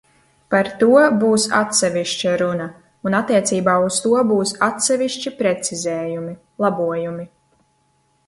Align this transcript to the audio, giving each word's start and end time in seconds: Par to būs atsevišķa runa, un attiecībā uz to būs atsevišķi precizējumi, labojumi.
Par 0.51 0.67
to 0.83 0.87
būs 1.23 1.43
atsevišķa 1.57 2.31
runa, 2.41 2.65
un 3.09 3.17
attiecībā 3.19 3.75
uz 3.89 3.99
to 4.05 4.23
būs 4.31 4.53
atsevišķi 4.69 5.33
precizējumi, 5.43 6.33
labojumi. 6.65 7.27